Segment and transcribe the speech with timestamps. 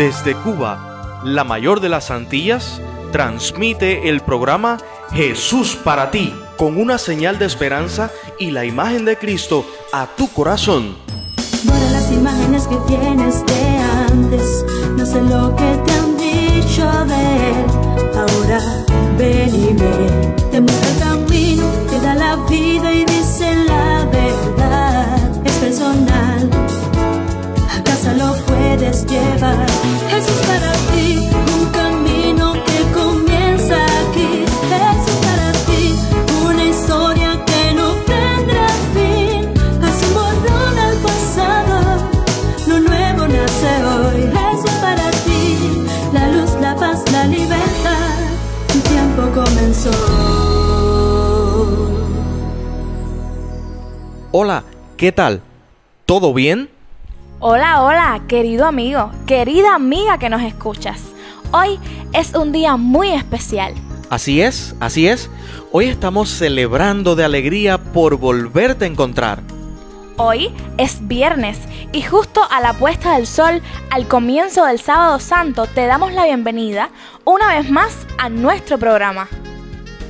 [0.00, 2.80] Desde Cuba, la mayor de las Antillas,
[3.12, 4.78] transmite el programa
[5.12, 10.32] Jesús para ti, con una señal de esperanza y la imagen de Cristo a tu
[10.32, 10.96] corazón.
[11.64, 13.76] Borra las imágenes que tienes de
[14.08, 14.64] antes,
[14.96, 17.66] no sé lo que te han dicho de él.
[18.14, 18.58] Ahora
[19.18, 25.44] ven y ve, te muestra el camino, te da la vida y dice la verdad.
[25.44, 26.29] Es personal,
[28.00, 29.66] casa lo puedes llevar.
[30.10, 34.44] Jesús para ti, un camino que comienza aquí.
[34.70, 35.94] Jesús para ti,
[36.44, 39.52] una historia que no tendrá fin.
[39.82, 42.08] Hace un borrón al pasado,
[42.68, 44.22] lo nuevo nace hoy.
[44.38, 48.16] Jesús para ti, la luz, la paz, la libertad.
[48.72, 49.90] Tu tiempo comenzó.
[54.32, 54.64] Hola,
[54.96, 55.42] ¿qué tal?
[56.06, 56.70] ¿Todo bien?
[57.42, 61.00] Hola, hola, querido amigo, querida amiga que nos escuchas.
[61.52, 61.78] Hoy
[62.12, 63.72] es un día muy especial.
[64.10, 65.30] Así es, así es.
[65.72, 69.40] Hoy estamos celebrando de alegría por volverte a encontrar.
[70.18, 71.58] Hoy es viernes
[71.92, 76.26] y justo a la puesta del sol, al comienzo del sábado santo, te damos la
[76.26, 76.90] bienvenida
[77.24, 79.30] una vez más a nuestro programa.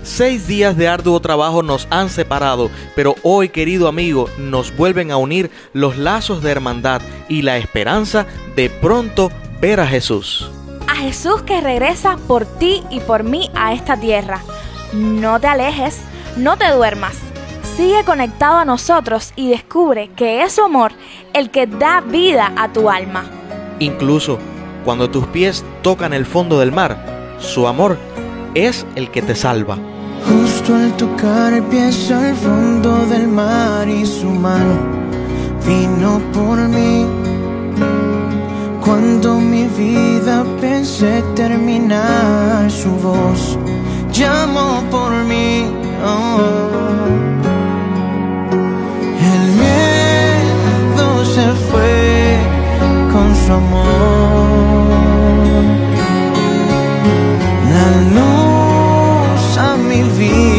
[0.03, 5.19] Seis días de arduo trabajo nos han separado, pero hoy, querido amigo, nos vuelven a
[5.19, 10.51] unir los lazos de hermandad y la esperanza de pronto ver a Jesús.
[10.89, 14.41] A Jesús que regresa por ti y por mí a esta tierra.
[14.95, 16.01] No te alejes,
[16.37, 17.17] no te duermas.
[17.77, 20.93] Sigue conectado a nosotros y descubre que es su amor
[21.35, 23.25] el que da vida a tu alma.
[23.79, 24.39] Incluso
[24.85, 27.99] cuando tus pies tocan el fondo del mar, su amor
[28.55, 29.79] es el que te salva.
[30.71, 34.77] Justo al tocar el pie al fondo del mar y su mano
[35.67, 37.07] vino por mí.
[38.85, 43.59] Cuando mi vida pensé terminar, su voz
[44.13, 45.67] llamó por mí.
[46.05, 46.69] Oh.
[49.33, 52.39] El miedo se fue
[53.13, 53.91] con su amor.
[57.75, 60.50] La luz a mi vida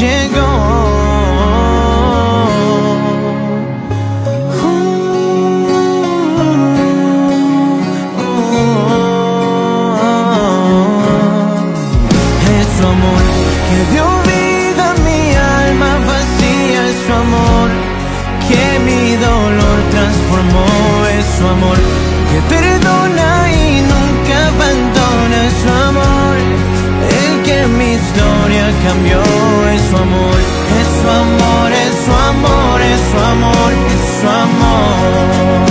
[0.00, 0.50] llegó.
[12.80, 13.24] Amor
[13.68, 15.22] que dio vida a mi
[15.60, 17.68] alma vacía, es su amor
[18.48, 20.66] que mi dolor transformó,
[21.18, 21.78] es su amor
[22.30, 26.36] que perdona y nunca abandona, es su amor
[27.20, 29.20] el que mi historia cambió,
[29.74, 30.40] es su amor,
[30.80, 35.66] es su amor, es su amor, es su amor, es su amor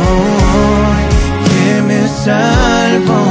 [0.00, 0.94] oh,
[1.46, 3.24] que me salvó.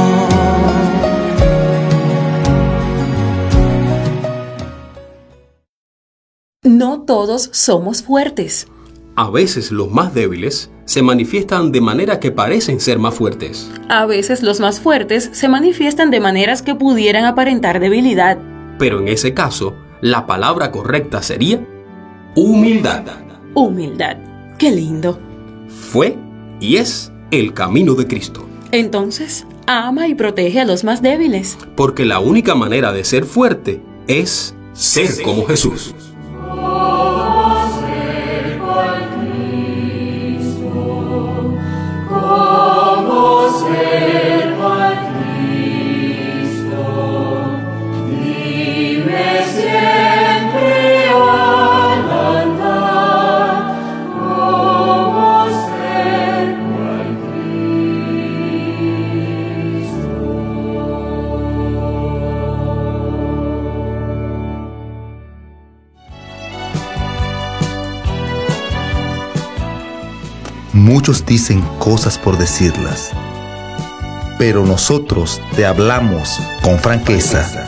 [6.62, 8.66] No todos somos fuertes.
[9.16, 13.70] A veces los más débiles se manifiestan de manera que parecen ser más fuertes.
[13.88, 18.38] A veces los más fuertes se manifiestan de maneras que pudieran aparentar debilidad.
[18.78, 21.66] Pero en ese caso, la palabra correcta sería
[22.36, 23.04] humildad.
[23.54, 24.18] Humildad.
[24.58, 25.18] Qué lindo.
[25.66, 26.18] Fue
[26.60, 28.46] y es el camino de Cristo.
[28.70, 31.56] Entonces, ama y protege a los más débiles.
[31.74, 35.94] Porque la única manera de ser fuerte es ser como Jesús.
[70.94, 73.10] Muchos dicen cosas por decirlas,
[74.38, 77.66] pero nosotros te hablamos con franqueza.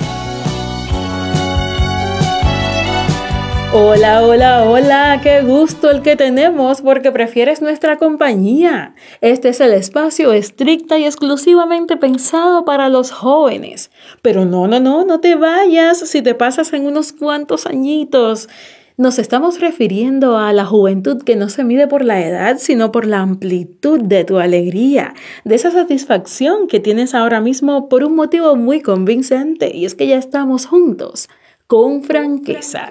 [3.75, 8.95] Hola, hola, hola, qué gusto el que tenemos porque prefieres nuestra compañía.
[9.21, 13.91] Este es el espacio estricta y exclusivamente pensado para los jóvenes.
[14.23, 18.49] Pero no, no, no, no te vayas si te pasas en unos cuantos añitos.
[18.99, 23.05] Nos estamos refiriendo a la juventud que no se mide por la edad, sino por
[23.05, 25.13] la amplitud de tu alegría,
[25.45, 30.07] de esa satisfacción que tienes ahora mismo por un motivo muy convincente, y es que
[30.07, 31.29] ya estamos juntos,
[31.67, 32.89] con franqueza.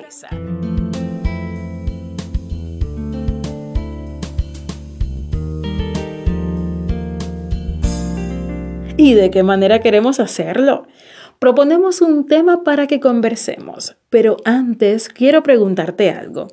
[8.96, 10.86] ¿Y de qué manera queremos hacerlo?
[11.46, 16.48] Proponemos un tema para que conversemos, pero antes quiero preguntarte algo.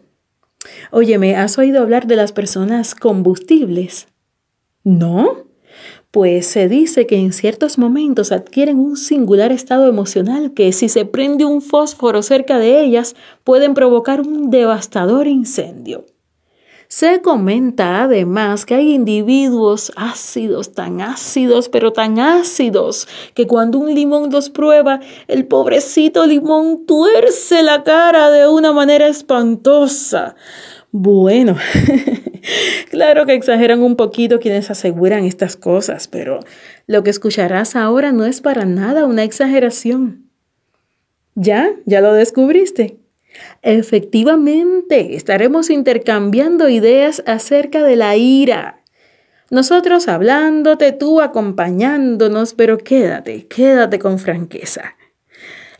[0.90, 4.08] Óyeme, ¿has oído hablar de las personas combustibles?
[4.84, 5.44] ¿No?
[6.10, 11.06] Pues se dice que en ciertos momentos adquieren un singular estado emocional que si se
[11.06, 16.04] prende un fósforo cerca de ellas pueden provocar un devastador incendio.
[16.94, 23.94] Se comenta además que hay individuos ácidos, tan ácidos, pero tan ácidos, que cuando un
[23.94, 30.36] limón los prueba, el pobrecito limón tuerce la cara de una manera espantosa.
[30.90, 31.56] Bueno,
[32.90, 36.40] claro que exageran un poquito quienes aseguran estas cosas, pero
[36.86, 40.28] lo que escucharás ahora no es para nada una exageración.
[41.34, 41.70] ¿Ya?
[41.86, 43.01] ¿Ya lo descubriste?
[43.62, 48.82] Efectivamente, estaremos intercambiando ideas acerca de la ira.
[49.50, 54.96] Nosotros hablándote, tú acompañándonos, pero quédate, quédate con franqueza.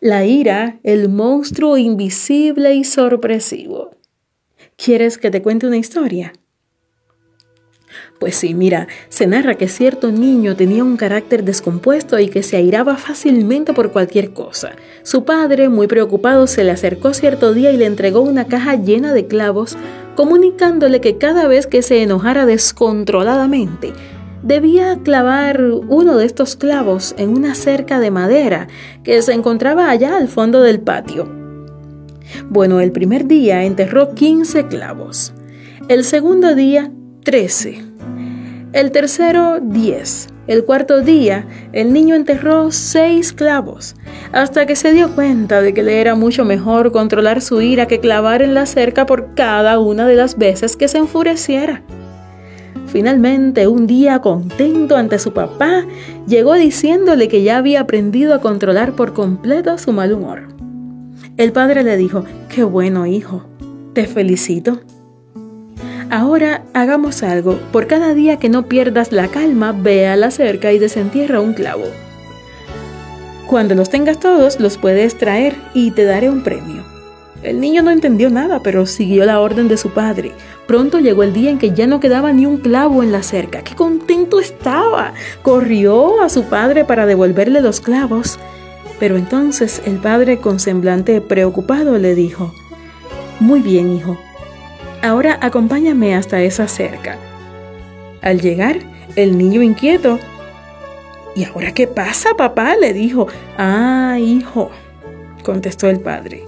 [0.01, 3.97] La ira, el monstruo invisible y sorpresivo.
[4.77, 6.33] ¿Quieres que te cuente una historia?
[8.19, 12.57] Pues sí, mira, se narra que cierto niño tenía un carácter descompuesto y que se
[12.57, 14.73] airaba fácilmente por cualquier cosa.
[15.03, 19.13] Su padre, muy preocupado, se le acercó cierto día y le entregó una caja llena
[19.13, 19.77] de clavos,
[20.15, 23.93] comunicándole que cada vez que se enojara descontroladamente,
[24.43, 28.69] debía clavar uno de estos clavos en una cerca de madera
[29.05, 31.29] que se encontraba allá al fondo del patio.
[32.49, 35.33] Bueno, el primer día enterró 15 clavos,
[35.89, 36.93] el segundo día
[37.25, 37.92] 13,
[38.73, 40.29] el tercero 10.
[40.47, 43.95] El cuarto día, el niño enterró seis clavos,
[44.33, 48.01] hasta que se dio cuenta de que le era mucho mejor controlar su ira que
[48.01, 51.83] clavar en la cerca por cada una de las veces que se enfureciera.
[52.87, 55.85] Finalmente, un día contento ante su papá,
[56.27, 60.49] llegó diciéndole que ya había aprendido a controlar por completo su mal humor.
[61.37, 63.45] El padre le dijo, qué bueno hijo,
[63.95, 64.81] te felicito.
[66.13, 70.71] Ahora hagamos algo, por cada día que no pierdas la calma, ve a la cerca
[70.71, 71.85] y desentierra un clavo.
[73.47, 76.85] Cuando los tengas todos, los puedes traer y te daré un premio.
[77.43, 80.33] El niño no entendió nada, pero siguió la orden de su padre.
[80.67, 83.65] Pronto llegó el día en que ya no quedaba ni un clavo en la cerca.
[83.65, 85.15] ¡Qué contento estaba!
[85.41, 88.39] Corrió a su padre para devolverle los clavos
[89.03, 92.55] pero entonces el padre con semblante preocupado le dijo,
[93.41, 94.17] Muy bien, hijo,
[95.03, 97.17] ahora acompáñame hasta esa cerca.
[98.21, 98.79] Al llegar,
[99.17, 100.19] el niño inquieto,
[101.35, 102.77] ¿Y ahora qué pasa, papá?
[102.77, 103.27] le dijo.
[103.57, 104.71] Ah, hijo,
[105.43, 106.45] contestó el padre.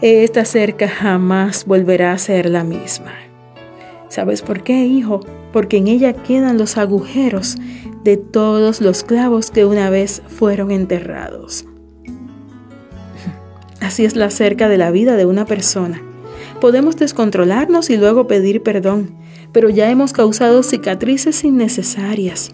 [0.00, 3.12] Esta cerca jamás volverá a ser la misma.
[4.08, 5.20] ¿Sabes por qué, hijo?
[5.52, 7.56] Porque en ella quedan los agujeros
[8.04, 11.66] de todos los clavos que una vez fueron enterrados.
[13.80, 16.00] Así es la cerca de la vida de una persona.
[16.60, 19.14] Podemos descontrolarnos y luego pedir perdón,
[19.52, 22.50] pero ya hemos causado cicatrices innecesarias.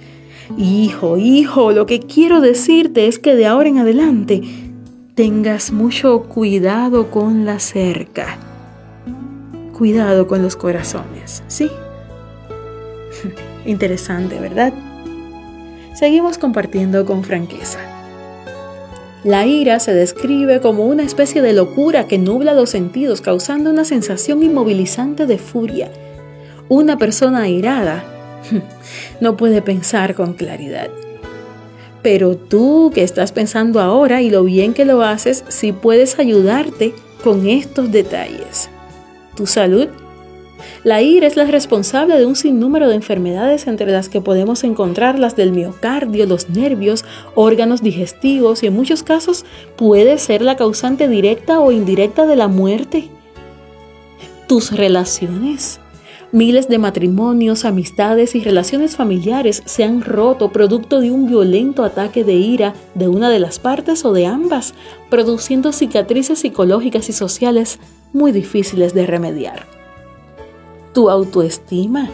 [0.58, 4.42] Hijo, hijo, lo que quiero decirte es que de ahora en adelante
[5.14, 8.38] tengas mucho cuidado con la cerca.
[9.76, 11.70] Cuidado con los corazones, ¿sí?
[13.64, 14.72] Interesante, ¿verdad?
[15.94, 17.78] seguimos compartiendo con franqueza.
[19.24, 23.86] La ira se describe como una especie de locura que nubla los sentidos, causando una
[23.86, 25.90] sensación inmovilizante de furia.
[26.68, 28.04] Una persona airada
[29.20, 30.90] no puede pensar con claridad.
[32.02, 36.94] Pero tú que estás pensando ahora y lo bien que lo haces, sí puedes ayudarte
[37.22, 38.68] con estos detalles.
[39.34, 39.88] Tu salud
[40.82, 45.18] la ira es la responsable de un sinnúmero de enfermedades entre las que podemos encontrar
[45.18, 49.44] las del miocardio, los nervios, órganos digestivos y en muchos casos
[49.76, 53.08] puede ser la causante directa o indirecta de la muerte.
[54.46, 55.80] Tus relaciones.
[56.32, 62.24] Miles de matrimonios, amistades y relaciones familiares se han roto producto de un violento ataque
[62.24, 64.74] de ira de una de las partes o de ambas,
[65.10, 67.78] produciendo cicatrices psicológicas y sociales
[68.12, 69.73] muy difíciles de remediar
[70.94, 72.08] tu autoestima.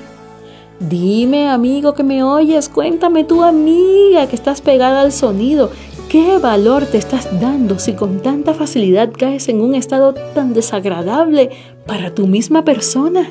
[0.81, 5.71] Dime, amigo que me oyes, cuéntame tu amiga que estás pegada al sonido.
[6.09, 11.51] ¿Qué valor te estás dando si con tanta facilidad caes en un estado tan desagradable
[11.87, 13.29] para tu misma persona?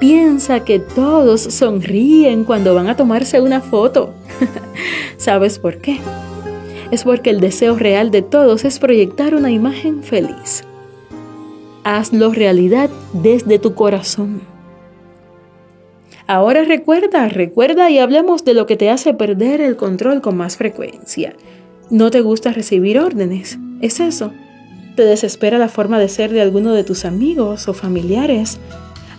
[0.00, 4.14] Piensa que todos sonríen cuando van a tomarse una foto.
[5.18, 6.00] ¿Sabes por qué?
[6.90, 10.64] Es porque el deseo real de todos es proyectar una imagen feliz.
[11.82, 14.42] Hazlo realidad desde tu corazón.
[16.26, 20.56] Ahora recuerda, recuerda y hablemos de lo que te hace perder el control con más
[20.56, 21.34] frecuencia.
[21.88, 23.58] ¿No te gusta recibir órdenes?
[23.80, 24.32] ¿Es eso?
[24.94, 28.60] ¿Te desespera la forma de ser de alguno de tus amigos o familiares?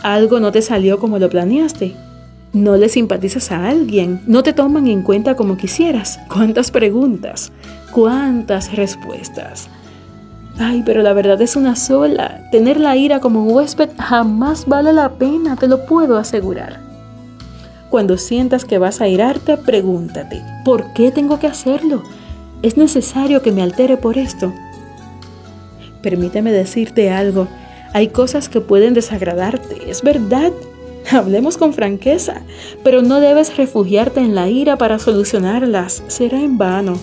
[0.03, 1.95] ¿Algo no te salió como lo planeaste?
[2.53, 4.21] ¿No le simpatizas a alguien?
[4.27, 6.19] ¿No te toman en cuenta como quisieras?
[6.31, 7.51] ¿Cuántas preguntas?
[7.91, 9.69] ¿Cuántas respuestas?
[10.63, 12.47] Ay, pero la verdad es una sola.
[12.51, 16.79] Tener la ira como huésped jamás vale la pena, te lo puedo asegurar.
[17.89, 22.03] Cuando sientas que vas a irarte, pregúntate, ¿por qué tengo que hacerlo?
[22.61, 24.53] ¿Es necesario que me altere por esto?
[26.03, 27.47] Permíteme decirte algo,
[27.93, 30.51] hay cosas que pueden desagradarte, es verdad.
[31.11, 32.43] Hablemos con franqueza,
[32.83, 36.99] pero no debes refugiarte en la ira para solucionarlas, será en vano.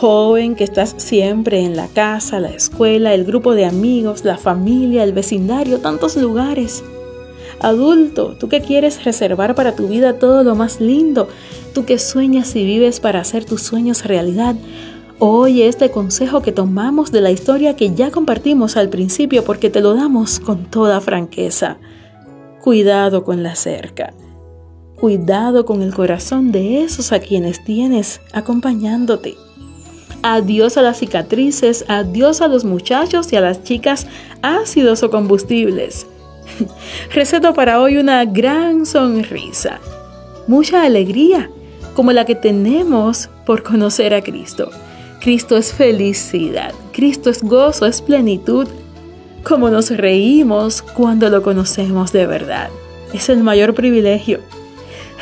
[0.00, 5.04] Joven que estás siempre en la casa, la escuela, el grupo de amigos, la familia,
[5.04, 6.82] el vecindario, tantos lugares.
[7.60, 11.28] Adulto, tú que quieres reservar para tu vida todo lo más lindo,
[11.74, 14.56] tú que sueñas y vives para hacer tus sueños realidad,
[15.18, 19.82] oye este consejo que tomamos de la historia que ya compartimos al principio porque te
[19.82, 21.76] lo damos con toda franqueza.
[22.62, 24.14] Cuidado con la cerca.
[24.98, 29.36] Cuidado con el corazón de esos a quienes tienes acompañándote.
[30.22, 34.06] Adiós a las cicatrices, adiós a los muchachos y a las chicas
[34.42, 36.06] ácidos o combustibles.
[37.14, 39.80] Receto para hoy una gran sonrisa,
[40.46, 41.50] mucha alegría,
[41.94, 44.70] como la que tenemos por conocer a Cristo.
[45.20, 48.66] Cristo es felicidad, Cristo es gozo, es plenitud,
[49.42, 52.68] como nos reímos cuando lo conocemos de verdad.
[53.12, 54.40] Es el mayor privilegio.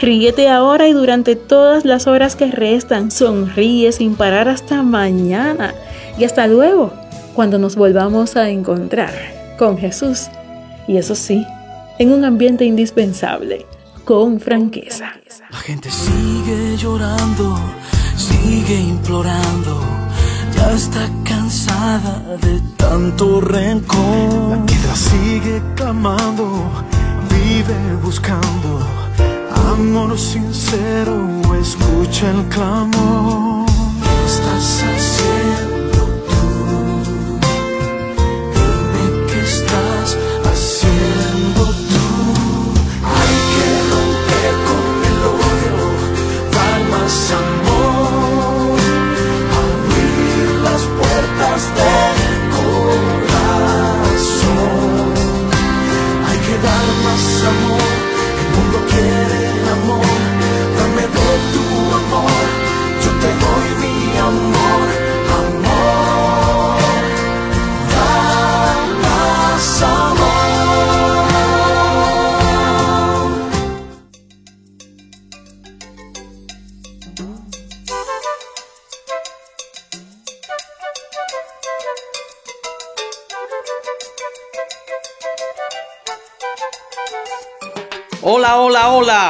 [0.01, 5.75] Ríete ahora y durante todas las horas que restan, sonríe sin parar hasta mañana
[6.17, 6.93] y hasta luego,
[7.35, 9.13] cuando nos volvamos a encontrar
[9.59, 10.29] con Jesús
[10.87, 11.45] y eso sí,
[11.99, 13.67] en un ambiente indispensable,
[14.05, 15.15] con franqueza.
[15.51, 17.59] La gente sigue llorando,
[18.17, 19.81] sigue implorando,
[20.55, 24.59] ya está cansada de tanto rencor.
[24.59, 26.71] La piedra sigue clamando,
[27.29, 28.98] vive buscando
[29.69, 31.19] amor sincero,
[31.61, 33.68] escucha el clamor.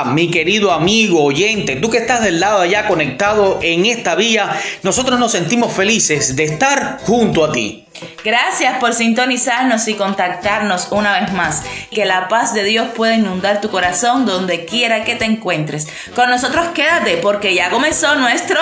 [0.05, 5.19] Mi querido amigo oyente, tú que estás del lado allá conectado en esta vía, nosotros
[5.19, 7.85] nos sentimos felices de estar junto a ti.
[8.25, 11.62] Gracias por sintonizarnos y contactarnos una vez más.
[11.90, 15.88] Que la paz de Dios pueda inundar tu corazón donde quiera que te encuentres.
[16.14, 18.61] Con nosotros quédate porque ya comenzó nuestro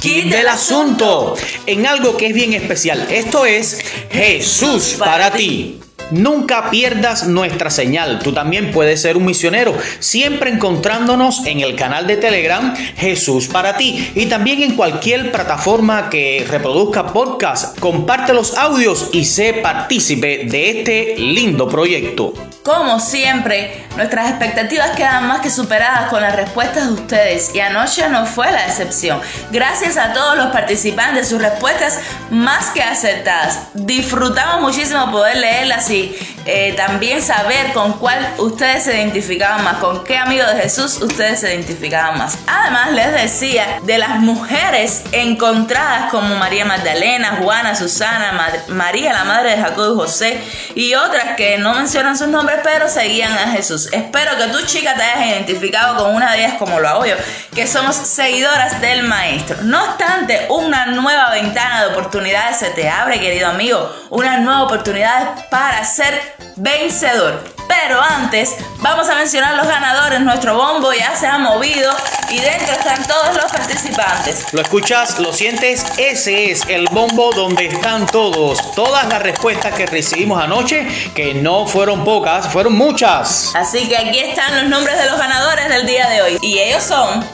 [0.00, 1.36] Kit del asunto
[1.66, 3.06] en algo que es bien especial.
[3.10, 5.80] Esto es Jesús para ti.
[6.10, 8.18] Nunca pierdas nuestra señal.
[8.18, 13.76] Tú también puedes ser un misionero, siempre encontrándonos en el canal de Telegram Jesús para
[13.76, 17.78] ti y también en cualquier plataforma que reproduzca podcast.
[17.78, 22.49] Comparte los audios y sé partícipe de este lindo proyecto.
[22.62, 28.06] Como siempre, nuestras expectativas quedan más que superadas con las respuestas de ustedes y anoche
[28.10, 29.18] no fue la excepción.
[29.50, 31.98] Gracias a todos los participantes, sus respuestas
[32.30, 33.60] más que acertadas.
[33.72, 36.14] Disfrutamos muchísimo poder leerlas y
[36.46, 41.40] eh, también saber con cuál ustedes se identificaban más, con qué amigo de Jesús ustedes
[41.40, 42.38] se identificaban más.
[42.46, 49.50] Además, les decía de las mujeres encontradas como María Magdalena, Juana, Susana, María, la madre
[49.50, 50.40] de Jacob y José
[50.74, 53.88] y otras que no mencionan sus nombres pero seguían a Jesús.
[53.92, 57.16] Espero que tú chica te hayas identificado con una de ellas como lo hago yo,
[57.54, 59.58] que somos seguidoras del Maestro.
[59.62, 65.48] No obstante, una nueva ventana de oportunidades se te abre, querido amigo, una nueva oportunidad
[65.50, 67.42] para ser vencedor.
[67.68, 70.20] Pero antes, vamos a mencionar los ganadores.
[70.20, 71.92] Nuestro bombo ya se ha movido
[72.28, 74.52] y dentro están todos los participantes.
[74.52, 78.74] Lo escuchas, lo sientes, ese es el bombo donde están todos.
[78.74, 83.52] Todas las respuestas que recibimos anoche, que no fueron pocas, fueron muchas.
[83.54, 86.38] Así que aquí están los nombres de los ganadores del día de hoy.
[86.42, 87.24] Y ellos son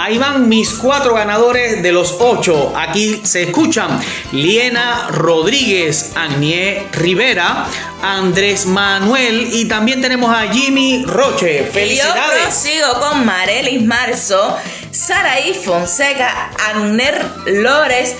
[0.00, 2.72] Ahí van mis cuatro ganadores de los ocho.
[2.76, 3.98] Aquí se escuchan
[4.30, 7.66] Liena Rodríguez, Agnié Rivera,
[8.00, 11.64] Andrés Manuel y también tenemos a Jimmy Roche.
[11.66, 12.42] Yo ¡Felicidades!
[12.44, 14.56] prosigo con Marelis Marzo,
[14.92, 18.14] Saraí Fonseca, Agner Lores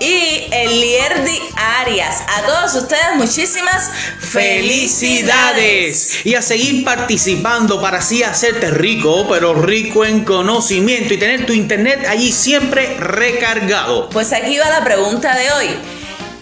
[0.00, 2.22] y Elierdi Arias.
[2.26, 6.24] A todos ustedes muchísimas felicidades.
[6.24, 11.52] Y a seguir participando para así hacerte rico, pero rico en conocimiento y tener tu
[11.52, 14.08] internet allí siempre recargado.
[14.10, 15.68] Pues aquí va la pregunta de hoy.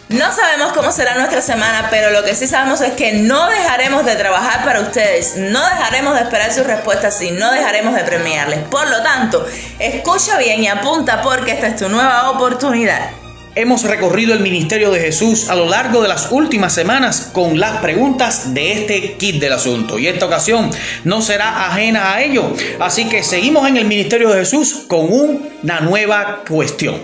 [0.08, 4.06] No sabemos cómo será nuestra semana, pero lo que sí sabemos es que no dejaremos
[4.06, 8.60] de trabajar para ustedes, no dejaremos de esperar sus respuestas y no dejaremos de premiarles.
[8.70, 9.46] Por lo tanto,
[9.78, 13.10] escucha bien y apunta porque esta es tu nueva oportunidad.
[13.58, 17.78] Hemos recorrido el ministerio de Jesús a lo largo de las últimas semanas con las
[17.78, 19.98] preguntas de este kit del asunto.
[19.98, 20.70] Y esta ocasión
[21.02, 22.54] no será ajena a ello.
[22.78, 27.02] Así que seguimos en el ministerio de Jesús con una nueva cuestión.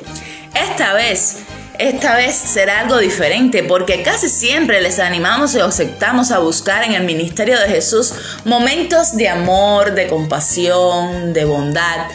[0.54, 1.38] Esta vez,
[1.80, 6.84] esta vez será algo diferente porque casi siempre les animamos y os aceptamos a buscar
[6.84, 12.06] en el ministerio de Jesús momentos de amor, de compasión, de bondad,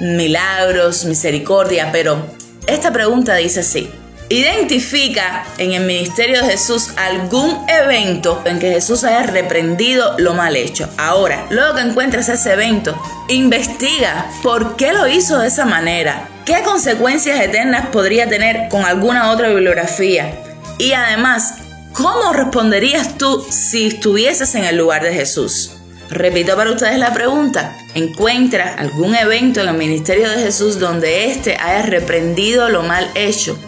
[0.00, 3.90] milagros, misericordia, pero esta pregunta dice así.
[4.28, 10.56] Identifica en el ministerio de Jesús algún evento en que Jesús haya reprendido lo mal
[10.56, 10.88] hecho.
[10.96, 12.96] Ahora, luego que encuentres ese evento,
[13.28, 16.28] investiga por qué lo hizo de esa manera.
[16.46, 20.32] ¿Qué consecuencias eternas podría tener con alguna otra bibliografía?
[20.78, 21.56] Y además,
[21.92, 25.72] ¿cómo responderías tú si estuvieses en el lugar de Jesús?
[26.12, 27.74] Repito para ustedes la pregunta.
[27.94, 33.58] Encuentra algún evento en el ministerio de Jesús donde éste haya reprendido lo mal hecho.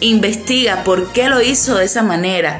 [0.00, 2.58] Investiga por qué lo hizo de esa manera.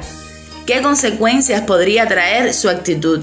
[0.67, 3.21] ¿Qué consecuencias podría traer su actitud?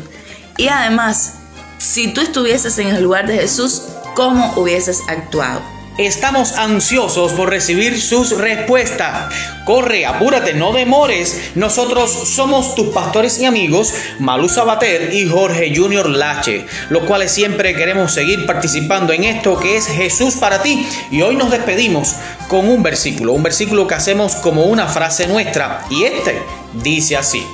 [0.57, 1.35] Y además,
[1.79, 3.83] si tú estuvieses en el lugar de Jesús,
[4.17, 5.78] ¿cómo hubieses actuado?
[5.99, 9.35] Estamos ansiosos por recibir sus respuestas.
[9.65, 11.51] Corre, apúrate, no demores.
[11.57, 17.75] Nosotros somos tus pastores y amigos, Malu Sabater y Jorge Junior Lache, los cuales siempre
[17.75, 20.87] queremos seguir participando en esto que es Jesús para ti.
[21.11, 22.15] Y hoy nos despedimos
[22.47, 25.85] con un versículo, un versículo que hacemos como una frase nuestra.
[25.91, 26.41] Y este
[26.75, 27.45] dice así.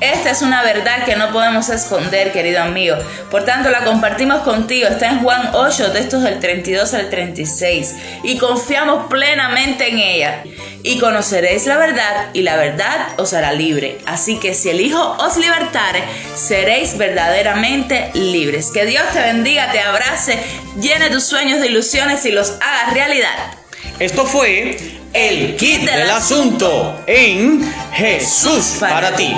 [0.00, 2.96] Esta es una verdad que no podemos esconder, querido amigo.
[3.30, 4.88] Por tanto, la compartimos contigo.
[4.88, 7.94] Está en Juan 8, textos del 32 al 36.
[8.22, 10.42] Y confiamos plenamente en ella.
[10.82, 13.98] Y conoceréis la verdad, y la verdad os hará libre.
[14.04, 16.02] Así que si el Hijo os libertare,
[16.34, 18.70] seréis verdaderamente libres.
[18.70, 20.38] Que Dios te bendiga, te abrace,
[20.78, 23.63] llene tus sueños de ilusiones y los haga realidad.
[23.98, 24.76] Esto fue
[25.12, 29.32] el kit del asunto en Jesús para ti.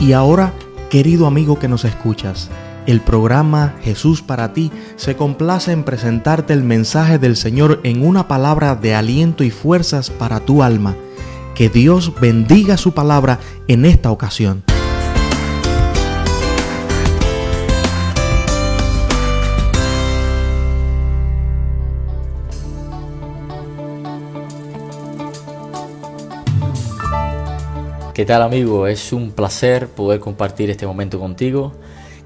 [0.00, 0.52] Y ahora,
[0.90, 2.50] querido amigo que nos escuchas,
[2.88, 8.28] el programa Jesús para ti se complace en presentarte el mensaje del Señor en una
[8.28, 10.96] palabra de aliento y fuerzas para tu alma.
[11.54, 14.64] Que Dios bendiga su palabra en esta ocasión.
[28.14, 28.86] ¿Qué tal amigo?
[28.86, 31.74] Es un placer poder compartir este momento contigo.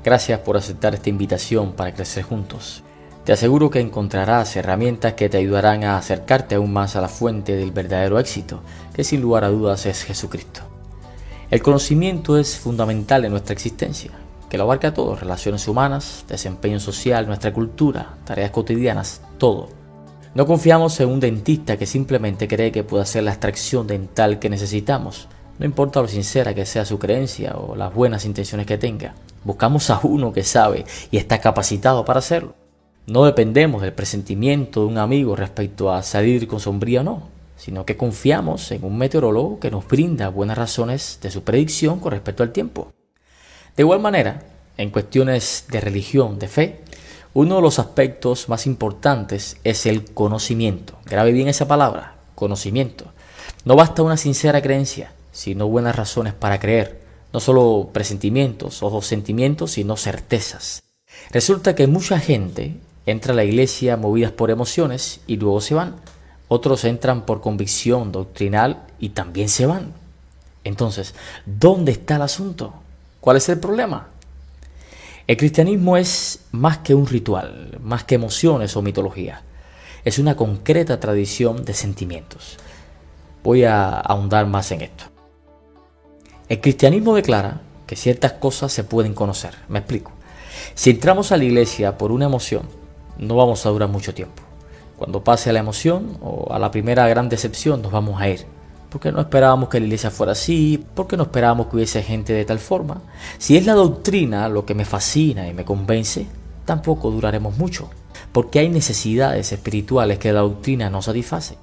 [0.05, 2.83] Gracias por aceptar esta invitación para crecer juntos.
[3.25, 7.55] Te aseguro que encontrarás herramientas que te ayudarán a acercarte aún más a la fuente
[7.55, 8.63] del verdadero éxito,
[8.93, 10.63] que sin lugar a dudas es Jesucristo.
[11.51, 14.11] El conocimiento es fundamental en nuestra existencia,
[14.51, 19.69] que lo abarca todo, relaciones humanas, desempeño social, nuestra cultura, tareas cotidianas, todo.
[20.35, 24.51] No confiamos en un dentista que simplemente cree que puede hacer la extracción dental que
[24.51, 29.15] necesitamos, no importa lo sincera que sea su creencia o las buenas intenciones que tenga.
[29.45, 32.55] Buscamos a uno que sabe y está capacitado para hacerlo.
[33.07, 37.85] No dependemos del presentimiento de un amigo respecto a salir con sombría o no, sino
[37.85, 42.45] que confiamos en un meteorólogo que nos brinda buenas razones de su predicción con respecto
[42.45, 42.93] al tiempo.
[43.77, 44.45] De igual manera,
[44.77, 46.81] en cuestiones de religión, de fe,
[47.35, 50.99] uno de los aspectos más importantes es el conocimiento.
[51.07, 53.07] Grabe bien esa palabra, conocimiento.
[53.65, 57.02] No basta una sincera creencia, sino buenas razones para creer,
[57.33, 60.83] no solo presentimientos o sentimientos, sino certezas.
[61.31, 65.97] Resulta que mucha gente entra a la iglesia movidas por emociones y luego se van.
[66.49, 69.93] Otros entran por convicción doctrinal y también se van.
[70.65, 71.15] Entonces,
[71.47, 72.75] ¿dónde está el asunto?
[73.21, 74.09] ¿Cuál es el problema?
[75.27, 79.43] El cristianismo es más que un ritual, más que emociones o mitología.
[80.05, 82.59] Es una concreta tradición de sentimientos.
[83.43, 85.12] Voy a ahondar más en esto.
[86.53, 89.55] El cristianismo declara que ciertas cosas se pueden conocer.
[89.71, 90.13] Me explico.
[90.75, 92.65] Si entramos a la iglesia por una emoción,
[93.17, 94.43] no vamos a durar mucho tiempo.
[94.99, 98.45] Cuando pase la emoción o a la primera gran decepción nos vamos a ir.
[98.91, 102.45] Porque no esperábamos que la iglesia fuera así, porque no esperábamos que hubiese gente de
[102.45, 103.01] tal forma.
[103.39, 106.27] Si es la doctrina lo que me fascina y me convence,
[106.67, 107.89] tampoco duraremos mucho,
[108.31, 111.57] porque hay necesidades espirituales que la doctrina no satisface.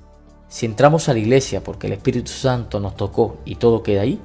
[0.48, 4.20] Si entramos a la iglesia porque el Espíritu Santo nos tocó y todo queda ahí,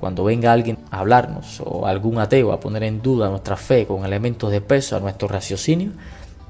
[0.00, 4.04] cuando venga alguien a hablarnos o algún ateo a poner en duda nuestra fe con
[4.04, 5.92] elementos de peso a nuestro raciocinio,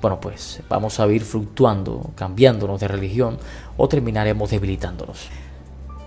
[0.00, 3.38] bueno pues vamos a ir fluctuando, cambiándonos de religión
[3.76, 5.28] o terminaremos debilitándonos.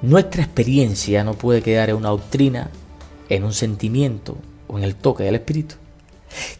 [0.01, 2.69] Nuestra experiencia no puede quedar en una doctrina,
[3.29, 5.75] en un sentimiento o en el toque del Espíritu.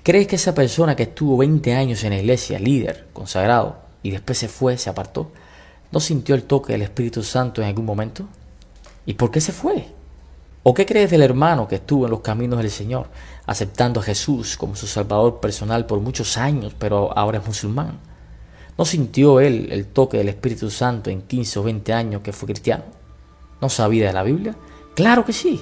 [0.04, 4.38] ¿Crees que esa persona que estuvo 20 años en la iglesia, líder, consagrado, y después
[4.38, 5.32] se fue, se apartó,
[5.91, 8.28] no sintió el toque del Espíritu Santo en algún momento?
[9.06, 9.88] ¿Y por qué se fue?
[10.65, 13.08] ¿O qué crees del hermano que estuvo en los caminos del Señor,
[13.45, 17.99] aceptando a Jesús como su Salvador personal por muchos años, pero ahora es musulmán?
[18.78, 22.47] ¿No sintió él el toque del Espíritu Santo en 15 o 20 años que fue
[22.47, 22.86] cristiano?
[23.60, 24.56] ¿No sabía de la Biblia?
[24.95, 25.62] Claro que sí,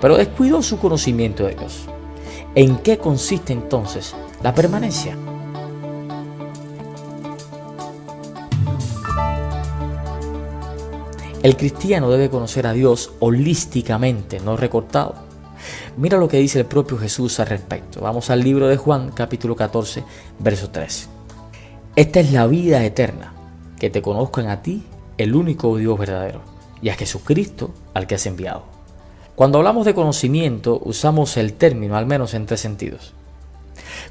[0.00, 1.84] pero descuidó su conocimiento de Dios.
[2.56, 5.16] ¿En qué consiste entonces la permanencia?
[11.40, 15.14] El cristiano debe conocer a Dios holísticamente, no recortado.
[15.96, 18.00] Mira lo que dice el propio Jesús al respecto.
[18.00, 20.02] Vamos al libro de Juan capítulo 14,
[20.40, 21.08] verso 3.
[21.94, 23.32] Esta es la vida eterna,
[23.78, 24.84] que te conozcan a ti,
[25.16, 26.40] el único Dios verdadero,
[26.82, 28.64] y a Jesucristo al que has enviado.
[29.36, 33.12] Cuando hablamos de conocimiento usamos el término al menos en tres sentidos.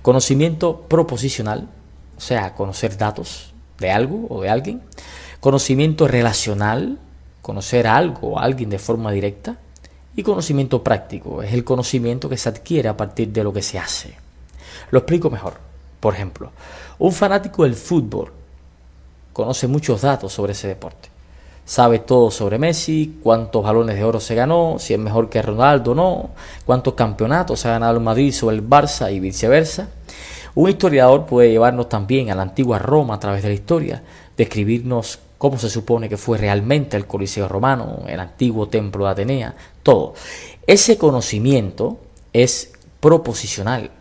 [0.02, 1.68] Conocimiento proposicional,
[2.18, 4.82] o sea, conocer datos de algo o de alguien.
[5.42, 7.00] Conocimiento relacional,
[7.48, 9.56] conocer algo o alguien de forma directa.
[10.18, 13.80] Y conocimiento práctico es el conocimiento que se adquiere a partir de lo que se
[13.80, 14.16] hace.
[14.92, 15.54] Lo explico mejor.
[16.02, 16.52] Por ejemplo,
[17.00, 18.34] un fanático del fútbol
[19.32, 21.10] conoce muchos datos sobre ese deporte.
[21.64, 25.92] Sabe todo sobre Messi, cuántos balones de oro se ganó, si es mejor que Ronaldo
[25.92, 26.30] o no,
[26.66, 29.88] cuántos campeonatos ha ganado el Madrid sobre el Barça y viceversa.
[30.56, 34.04] Un historiador puede llevarnos también a la antigua Roma a través de la historia,
[34.36, 39.56] describirnos cómo se supone que fue realmente el Coliseo romano, el antiguo templo de Atenea,
[39.84, 40.14] todo.
[40.66, 42.00] Ese conocimiento
[42.34, 43.92] es proposicional,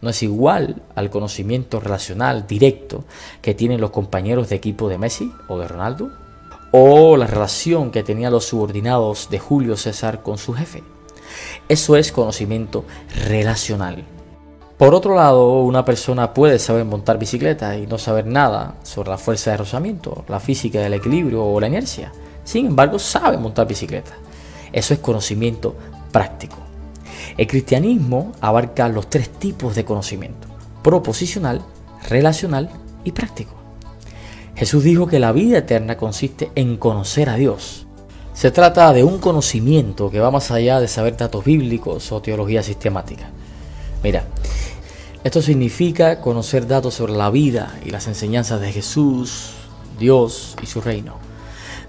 [0.00, 3.04] no es igual al conocimiento relacional directo
[3.42, 6.10] que tienen los compañeros de equipo de Messi o de Ronaldo,
[6.72, 10.82] o la relación que tenían los subordinados de Julio César con su jefe.
[11.68, 12.84] Eso es conocimiento
[13.26, 14.04] relacional.
[14.76, 19.16] Por otro lado, una persona puede saber montar bicicleta y no saber nada sobre la
[19.16, 22.12] fuerza de rozamiento, la física del equilibrio o la inercia.
[22.44, 24.12] Sin embargo, sabe montar bicicleta.
[24.74, 25.74] Eso es conocimiento
[26.12, 26.58] práctico.
[27.38, 30.46] El cristianismo abarca los tres tipos de conocimiento,
[30.82, 31.62] proposicional,
[32.10, 32.68] relacional
[33.02, 33.54] y práctico.
[34.56, 37.86] Jesús dijo que la vida eterna consiste en conocer a Dios.
[38.34, 42.62] Se trata de un conocimiento que va más allá de saber datos bíblicos o teología
[42.62, 43.30] sistemática.
[44.02, 44.24] Mira,
[45.24, 49.50] esto significa conocer datos sobre la vida y las enseñanzas de Jesús,
[49.98, 51.16] Dios y su reino.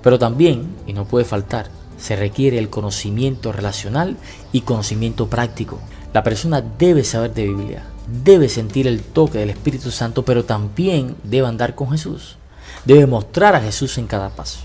[0.02, 4.18] Pero también, y no puede faltar, se requiere el conocimiento relacional
[4.52, 5.80] y conocimiento práctico.
[6.14, 7.84] La persona debe saber de Biblia,
[8.24, 12.38] debe sentir el toque del Espíritu Santo, pero también debe andar con Jesús.
[12.86, 14.60] Debe mostrar a Jesús en cada paso.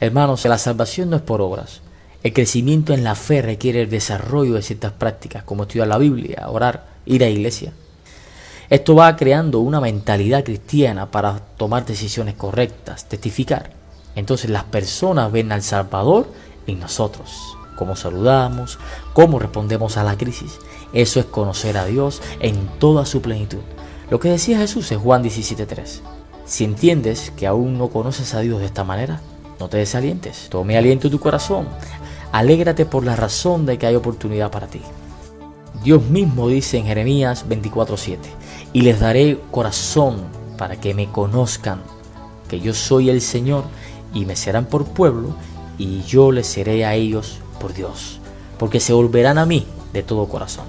[0.00, 1.82] Hermanos, la salvación no es por obras,
[2.22, 6.48] el crecimiento en la fe requiere el desarrollo de ciertas prácticas, como estudiar la Biblia,
[6.48, 7.72] orar, ir a iglesia.
[8.68, 13.70] Esto va creando una mentalidad cristiana para tomar decisiones correctas, testificar.
[14.14, 16.30] Entonces las personas ven al Salvador
[16.66, 18.78] en nosotros, cómo saludamos,
[19.14, 20.58] cómo respondemos a la crisis.
[20.92, 23.60] Eso es conocer a Dios en toda su plenitud.
[24.10, 26.00] Lo que decía Jesús en Juan 17.3.
[26.44, 29.20] Si entiendes que aún no conoces a Dios de esta manera,
[29.58, 30.48] no te desalientes.
[30.50, 31.68] Tome aliento en tu corazón.
[32.32, 34.80] Alégrate por la razón de que hay oportunidad para ti.
[35.82, 38.18] Dios mismo dice en Jeremías 24:7,
[38.72, 40.22] y les daré corazón
[40.56, 41.80] para que me conozcan,
[42.48, 43.64] que yo soy el Señor,
[44.14, 45.34] y me serán por pueblo,
[45.78, 48.20] y yo les seré a ellos por Dios,
[48.58, 50.66] porque se volverán a mí de todo corazón.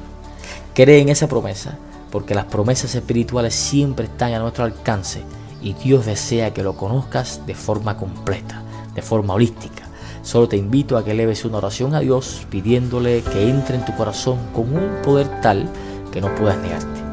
[0.74, 1.78] Cree en esa promesa,
[2.12, 5.24] porque las promesas espirituales siempre están a nuestro alcance
[5.62, 9.84] y Dios desea que lo conozcas de forma completa, de forma holística.
[10.21, 13.95] Solo te invito a que eleves una oración a Dios pidiéndole que entre en tu
[13.95, 15.67] corazón con un poder tal
[16.12, 17.11] que no puedas negarte.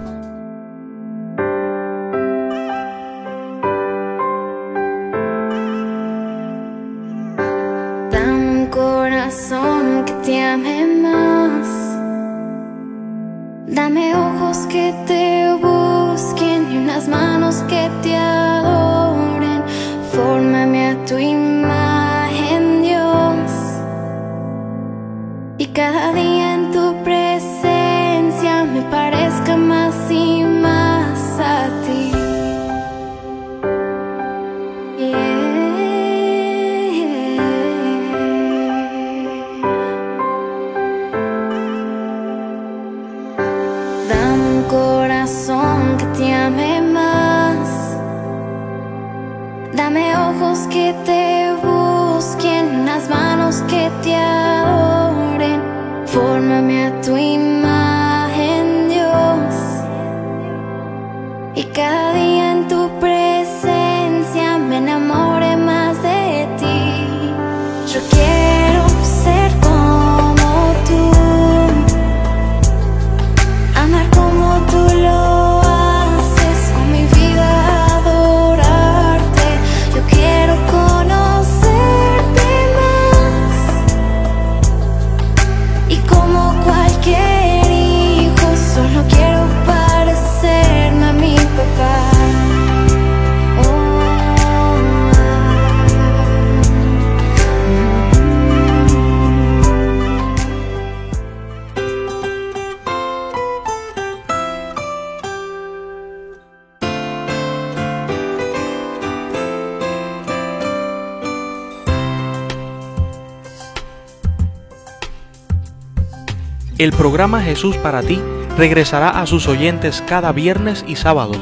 [116.78, 118.20] El programa Jesús para ti
[118.56, 121.32] regresará a sus oyentes cada viernes y sábado,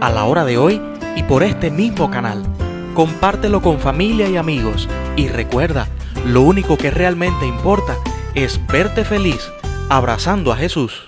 [0.00, 0.80] a la hora de hoy
[1.14, 2.42] y por este mismo canal.
[2.94, 5.88] Compártelo con familia y amigos y recuerda,
[6.24, 7.98] lo único que realmente importa
[8.34, 9.50] es verte feliz
[9.90, 11.07] abrazando a Jesús.